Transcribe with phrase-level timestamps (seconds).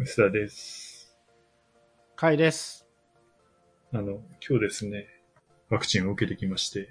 [0.00, 1.12] 薄田です。
[2.14, 2.86] かいです。
[3.92, 5.08] あの、今日ですね、
[5.70, 6.88] ワクチンを受けてきまして、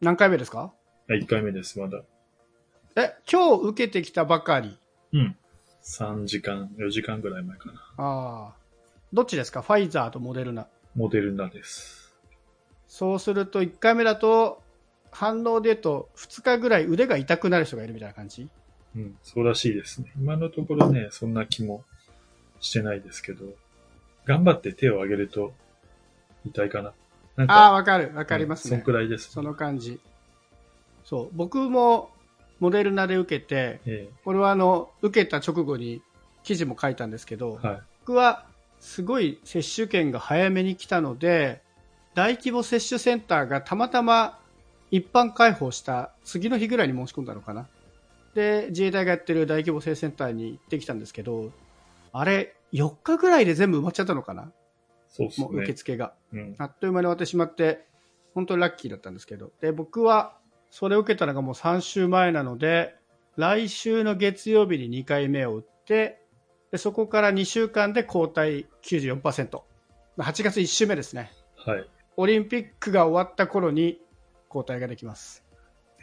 [0.00, 0.72] 何回目ですか？
[1.08, 2.02] あ、1回目です、まだ。
[2.96, 4.76] え、今日受けてきたばかり。
[5.12, 5.36] うん。
[5.84, 7.74] 3時間、4時間ぐらい前かな。
[7.98, 8.56] ああ。
[9.12, 9.62] どっちですか？
[9.62, 10.66] ファイザーとモデルナ。
[10.96, 12.12] モデルナです。
[12.88, 14.62] そうすると1回目だと、
[15.12, 18.48] 反応で言うと2日ぐらい腕が痛くなる人がいるみたいな感じ
[18.96, 20.10] うん、そうらしいですね。
[20.16, 21.84] 今のところね、そんな気も
[22.62, 23.44] してないですけど、
[24.24, 25.52] 頑張って手を挙げると
[26.46, 26.92] 痛いかな。
[27.36, 28.12] なんああ、か、わかる。
[28.14, 28.92] わかりますねうんそんく。
[28.92, 29.30] らいです。
[29.30, 30.00] その感じ。
[31.04, 31.28] そう。
[31.32, 32.10] 僕も
[32.60, 36.02] モデルナで受けて、えこれはあの、受けた直後に
[36.44, 37.80] 記事も書いたんですけど、えはい。
[38.06, 38.46] 僕は
[38.80, 41.60] すごい接種券が早めに来たので、
[42.14, 44.38] 大規模接種センターがたまたま
[44.90, 47.66] 一般開放した次の日ぐらいに申し込んだのかな。
[48.34, 51.50] で、自衛隊がやってる大規模接種センターに行ってきたんですけど、
[52.12, 54.52] あれ、4日ぐらいで全部埋まっちゃったのかな？
[55.08, 55.72] そうっすもう受ね。
[55.72, 56.14] 付が。
[56.32, 56.54] うん。
[56.58, 57.84] あっという間に終わってしまって、
[58.34, 59.50] 本当にラッキーだったんですけど。
[59.60, 60.38] で、僕は
[60.70, 62.94] それを受けたのがもう3週前なので、
[63.36, 66.20] 来週の月曜日に2回目を打って、
[66.70, 69.60] でそこから2週間で抗体94%。
[70.18, 71.30] 8月1週目ですね。
[71.56, 71.88] はい。
[72.16, 74.00] オリンピックが終わった頃に
[74.48, 75.44] 抗体ができます。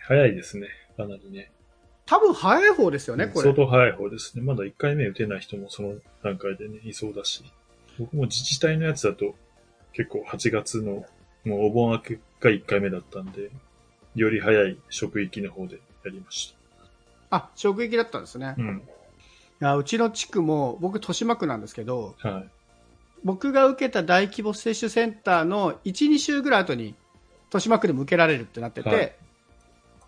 [0.07, 0.67] 早いですね。
[0.97, 1.51] かなりね。
[2.09, 3.53] 多分早い方ですよね、これ相。
[3.53, 4.41] 当早い方ですね。
[4.41, 5.93] まだ1回目打てない人もその
[6.23, 7.43] 段階でね、いそうだし。
[7.99, 9.35] 僕も自治体のやつだと
[9.93, 11.05] 結構8月の
[11.45, 13.51] もうお盆明けが1回目だったんで、
[14.15, 16.55] より早い職域の方でやりまし
[17.29, 18.55] あ、職域だったんですね。
[18.57, 18.63] た。
[18.63, 18.77] うん。
[18.77, 18.81] い
[19.59, 22.49] やうちの地区も、僕、豊島区なんですけど、はい。
[23.23, 26.95] 僕が受けた大規模接種センターの1、2週ぐらい後に
[27.49, 29.15] 豊島区でも受けられるってなってて、はい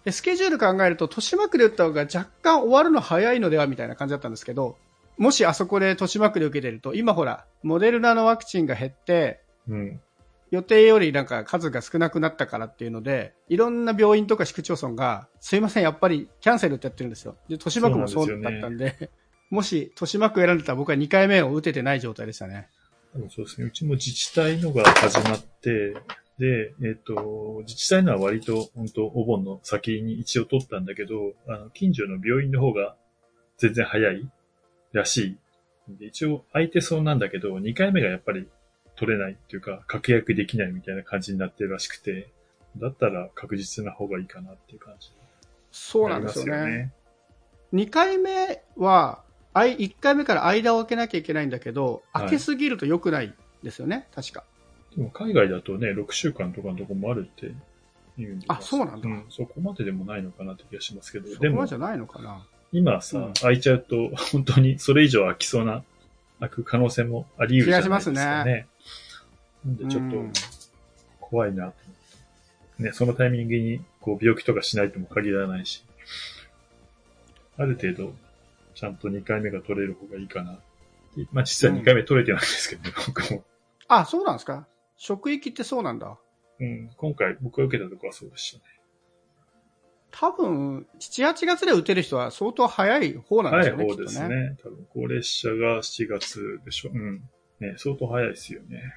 [0.03, 4.77] でスケジュール考えると豊島区で打った方が若干終わるの早いのではみたいな感じだったんですけど、
[5.17, 10.01] もしあそこで豊島区で受けてると、今ほら、モデルナのワクチンが減って、うん。
[10.49, 17.37] 予定よりなんか数が少なくなったからっていうので、いろんな病院とか市区町村が、すいません、やっぱりキャンセルってやってるんですよ。
[17.47, 19.09] で、豊島区もそうだったんで、
[19.49, 22.67] もし豊島区選んでたら僕は2回目を打ててない状態でしたね。
[23.29, 23.67] そうですね。
[23.67, 25.93] うちも自治体のが始まって、
[26.41, 32.95] で、えっ、と、自治体のは割と本当お盆の先に一応取ったんだけど、あの、近所の病院の方が
[33.59, 34.27] 全然早い
[34.91, 35.37] らしい。
[35.99, 38.47] で一応空いてそうなんだけど、2回目がやっぱり
[38.95, 42.31] 取れないっていうか、確約できないみたいな感じになってるらしくて、
[42.75, 45.11] だったら確実な方がいいかなっていう感じ。
[45.71, 46.91] そうなんですよね。
[47.71, 49.21] 2回目は、
[49.53, 53.31] あい1回目から間を空けなきゃいけないんだけど、はい空けすぎると良くない
[53.61, 54.43] ですよね、確か。
[54.95, 57.51] でも海外だとね、6週間とかのとこもあるって
[58.17, 58.45] 言うんで。
[58.49, 61.29] あそうなんだうん、そこまででもないのかなって気がしますけど。
[61.29, 62.45] そこでもまでじゃないのかな。
[62.73, 65.83] 今さ、うん空いちゃうと、本当にそれ以上空きそうな、
[66.39, 68.67] 空く可能性もあり得るじゃないですか気がしますね。
[69.65, 70.39] なんでちょっうんと
[71.19, 71.75] 怖いなと思っ
[72.77, 72.83] て。
[72.83, 75.83] ね、そのタイミングにこう病気とかしないとも限らないし、
[77.57, 78.13] ある程度、
[78.73, 80.57] ちゃんと2回目が取れる方がいいかな。
[81.31, 83.43] まあ実際2回目取れてないんですけどね、僕も。
[83.87, 84.65] あ、そうなんですか？
[85.01, 86.15] 職域ってそうなんだ。
[86.59, 88.63] うん、今回僕が受けたとこはそうでしたね。
[90.11, 93.95] 多分、7、8月で打てる人は相当早い方なんで早いすよね。
[93.95, 94.29] 方ですね。
[94.29, 94.57] ね。
[94.61, 96.91] 多分高齢者が7月でしょ。
[96.93, 97.15] うん。
[97.59, 98.93] ね、相当早いですよね。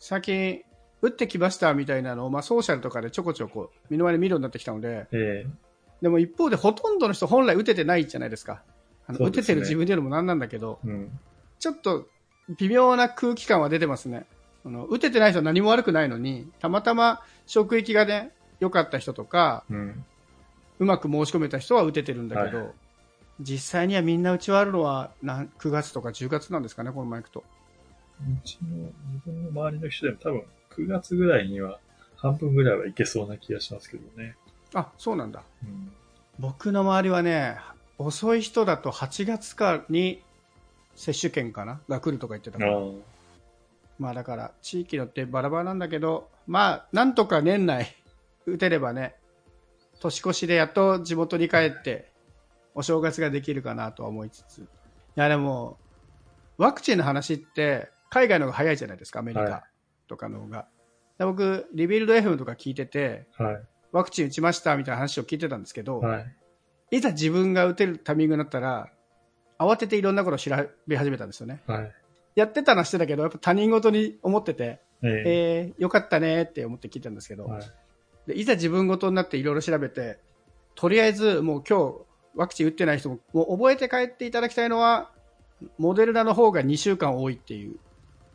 [0.00, 0.62] 最近、
[1.00, 5.46] 打ってきましたみたいなのを、まあ、ソーシャルとかでちょこちょこ身の回りに見るようになってきたので、え
[6.02, 8.62] でも一方でほとんどの人本来打ててないじゃないですか。
[9.06, 11.20] あのね打ててる自分で言うのもなんなんだけど、えうん。
[11.60, 12.08] ちょっと
[12.58, 14.26] 微妙な空気感は出てますね。
[14.66, 20.04] あの打ててない人は何も悪くないのに、たまたま職域がね、良かった人とか、うん。
[20.78, 22.68] うまく申し込めた人は打ててるんだけど、はい
[23.40, 27.44] 実際にはみんな打ち終わるのはなん9月とか10月なんですかね、このままいくと。
[28.20, 28.76] うちの、
[29.12, 31.78] 自分の周りの人でも多分9月ぐらいには
[32.16, 34.36] 半分ぐらいはいけそうな気がしますけどね。
[34.72, 35.42] あ、そうなんだ。
[35.62, 35.92] うん。
[36.38, 37.58] 僕の周りはね、
[37.98, 40.22] 遅い人だと8月かに
[40.94, 42.80] 接種券かなが来るとか言ってたから。
[43.98, 47.94] まあだから、地域によってバラバラなんだけど、まあ、なんとか年内
[48.46, 49.16] 打てればね、
[50.00, 52.12] 年越しでやっと地元に帰って、
[52.74, 54.58] お正月ができるかなとは思いつつ。
[54.58, 54.64] い
[55.14, 55.78] やでも、
[56.58, 59.64] ワクチンの話って、海外の方が早いじゃないですか、アメリはいカ
[60.06, 60.66] とかの方が。
[61.18, 63.62] で僕、リビルド FM とか聞いてて、はい。
[63.92, 66.18] ワクチン打ちましたみたいな話を聞いてたんですけど、は
[66.90, 66.96] い。
[66.98, 68.90] いざ自分が打てるタイミングになったら、
[69.58, 70.54] 慌てていろんなことを調
[70.86, 71.62] べ始めたんですよね。
[71.66, 71.92] はい。
[72.36, 77.62] やってたのはしてたけど、やっぱ他人事に思ってて、えええー、よかったねって思って聞いたんですけど、はい。
[78.28, 80.18] でいざ自分事になっていろいろ調べて、
[80.74, 81.94] とりあえずもう今日
[82.34, 85.10] ワクチン打ってない人ももう覚えて帰っていただきたいのは、
[85.78, 87.76] モデルナの方が2週間多いっていう、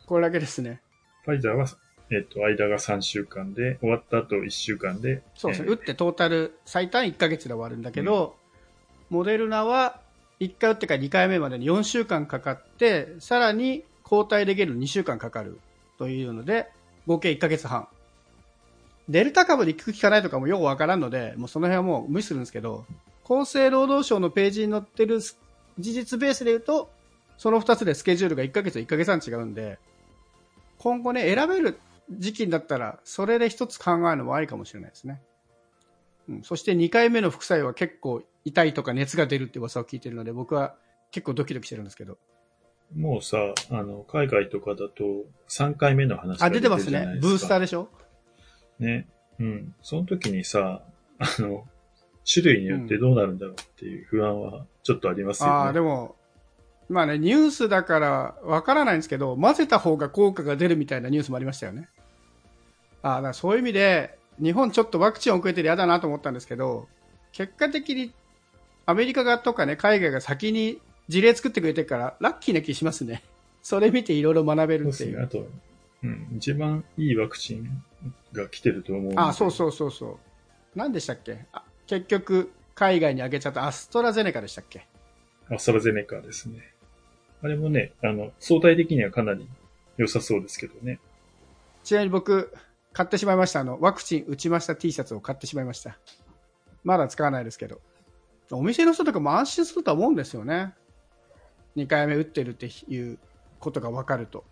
[0.06, 0.80] これだけですね。
[1.24, 1.66] ファイザーは、
[2.10, 8.34] えっ、と、間が3週間で、終わった後1週間で、そうですね、えー打ってトータル最短1ヶ月で終わるんだけど、
[9.08, 10.00] モデルナは
[10.40, 15.58] 1回打ってから2回目までに4週間かかって、さらに抗体できるの2週間かかる
[15.96, 16.70] というので、
[17.06, 17.88] 合計1ヶ月半。
[19.08, 22.84] デルタ株で効く効かないとかもよくわからんので、もうその辺はもう無視するんですけど、
[23.24, 25.38] 厚生労働省のページに載ってる事
[25.78, 26.90] 実ベースで言うと、
[27.38, 29.78] その2つでスケジュールが1ヶ月1ヶ月半違うんで、
[30.76, 31.78] 今後ね、選べる
[32.10, 35.22] 時期になったら、それで一つ考えるのもありかもしれないですね。
[36.28, 40.74] うん、そして2回目の副作用は結構痛いとか熱が出るって噂を聞いてるので、僕は
[41.12, 42.18] 結構ドキドキしてるんですけど。
[42.96, 43.38] もうさ、
[43.70, 47.14] あの、海外とかだと3回目の話があ、出てまするじゃない。
[47.14, 47.14] ね。
[47.14, 47.88] ですかブースターでしょ？
[48.78, 49.08] ね。
[49.40, 49.74] うん。
[49.82, 50.82] その時にさ、
[51.18, 51.66] あの、
[52.30, 55.52] 種類によってどうなるんだろうっていう不安はちょっとありますよね。
[55.52, 56.16] ああ、でも、
[56.88, 61.88] まあね、ニュースだからわからないんですけど、混ぜた方が効果が出るみたいなニュースもありましたよね。
[63.02, 66.88] ああ、だからそういう意味で、日本ちょっとワクチン遅れてる嫌だなと思ったんですけど、
[67.32, 68.12] 結果的に
[68.86, 73.22] アメリカがとかね、海外が先に事例作ってくれてるから、ラッキーな気しますね。
[73.62, 74.92] それ見ていろいろ学べるっていう。
[74.92, 75.22] そうですね。
[75.24, 75.46] あと、
[76.04, 77.82] うん、一番いいワクチン
[78.32, 79.12] が来てると思う。
[79.16, 80.18] あ、そうそうそうそう。
[80.74, 81.44] 何でしたっけ？
[81.52, 84.86] あ結局、海外にあげちゃったアストラゼネカでしたっけ？
[85.50, 86.72] アストラゼネカですね。
[87.42, 89.48] あれもね、あの、相対的にはかなり
[89.96, 90.98] 良さそうですけどね。
[91.84, 92.54] ちなみに僕、
[92.92, 93.60] 買ってしまいました。
[93.60, 95.98] あの、ワクチン打ちました T シャツを買ってしまいました。
[96.84, 97.80] まだ使わないですけど。
[98.50, 100.74] お店の人とかも安心するとは思うんですよね。
[101.76, 103.18] 2回目打ってるっていう
[103.60, 104.44] ことが分かると。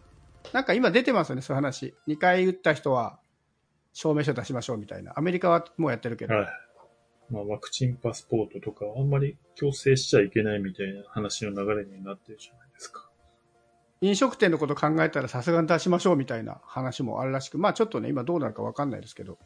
[0.52, 1.94] なんか今出てますよね、そういう話。
[2.08, 3.18] 2回打った人は
[3.92, 5.12] 証明書出しましょうみたいな。
[5.16, 6.34] アメリカはもうやってるけど。
[6.34, 6.46] はい。
[7.30, 13.08] まあ、ワクチンパスポートとか、あんまり強制しちゃいけないみたいな話の流れになってるじゃないですか。
[14.00, 19.38] 飲食店のこと考えたらさすがに出しましょうみたいな話もあるらしく、まあちょっとね、今どうなるか分かんないですけど。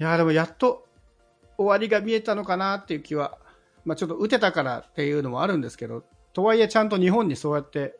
[0.00, 0.86] いやーでもやっと
[1.56, 3.38] 終わりが見えたのかなっていう気は、
[3.84, 6.04] まあちょっと打てたからっていうのもあるんですけど、
[6.38, 7.98] とはいえちゃんと日本にそうやって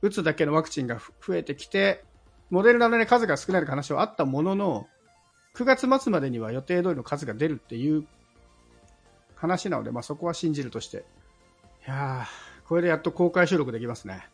[0.00, 2.02] 打つだけのワクチンが増えてきて、
[2.48, 4.88] モデルナの、ね、数が少ないという話はあったものの、
[5.54, 8.06] 9月末までには予定通りの数が出るっていう
[9.34, 11.04] 話なので、まあそこは信じるとして。
[11.86, 14.26] いやー、これでやっと公開収録できますね。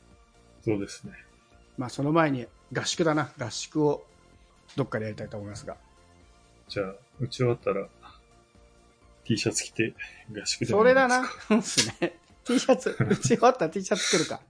[0.64, 1.14] そうですね。
[1.76, 3.32] まあその前に合宿だな。
[3.37, 4.05] 合宿を
[4.76, 5.76] どっかでやりたいと思いますが。
[6.69, 7.88] じゃあ、打ち終わったら、
[9.25, 9.93] T シャツ着て
[10.31, 11.25] 合宿でもそれだな。
[11.49, 12.19] そうですね。
[12.50, 14.41] T シャツ、打ち終わったら T シャツ作るか。